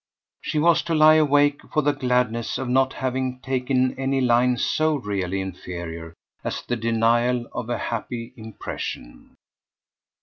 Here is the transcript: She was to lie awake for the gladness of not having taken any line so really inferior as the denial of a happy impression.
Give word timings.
She 0.41 0.57
was 0.57 0.81
to 0.85 0.95
lie 0.95 1.13
awake 1.17 1.61
for 1.71 1.83
the 1.83 1.91
gladness 1.91 2.57
of 2.57 2.67
not 2.67 2.93
having 2.93 3.39
taken 3.39 3.93
any 3.99 4.19
line 4.19 4.57
so 4.57 4.95
really 4.95 5.39
inferior 5.41 6.15
as 6.43 6.63
the 6.63 6.75
denial 6.75 7.45
of 7.53 7.69
a 7.69 7.77
happy 7.77 8.33
impression. 8.35 9.35